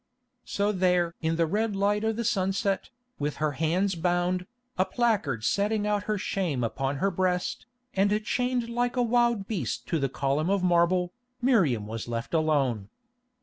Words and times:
So 0.45 0.71
there 0.71 1.13
in 1.21 1.35
the 1.35 1.45
red 1.45 1.75
light 1.75 2.03
of 2.03 2.15
the 2.15 2.23
sunset, 2.25 2.89
with 3.19 3.35
her 3.35 3.51
hands 3.51 3.93
bound, 3.93 4.47
a 4.75 4.83
placard 4.83 5.43
setting 5.43 5.85
out 5.85 6.05
her 6.05 6.17
shame 6.17 6.63
upon 6.63 6.95
her 6.95 7.11
breast, 7.11 7.67
and 7.93 8.09
chained 8.25 8.67
like 8.67 8.95
a 8.95 9.03
wild 9.03 9.47
beast 9.47 9.85
to 9.89 9.99
the 9.99 10.09
column 10.09 10.49
of 10.49 10.63
marble, 10.63 11.11
Miriam 11.39 11.85
was 11.85 12.07
left 12.07 12.33
alone. 12.33 12.89